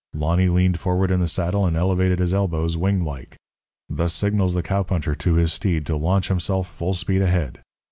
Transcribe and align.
Lonny 0.15 0.47
leaned 0.49 0.79
forward 0.79 1.11
in 1.11 1.19
the 1.19 1.27
saddle 1.27 1.63
and 1.63 1.77
elevated 1.77 2.17
his 2.17 2.33
elbows, 2.33 2.75
wing 2.75 3.05
like. 3.05 3.37
Thus 3.87 4.15
signals 4.15 4.55
the 4.55 4.63
cowpuncher 4.63 5.13
to 5.13 5.33
his 5.35 5.53
steed 5.53 5.85
to 5.85 5.95
launch 5.95 6.27
himself 6.27 6.67
full 6.67 6.95
speed 6.95 7.21
ahead. 7.21 7.61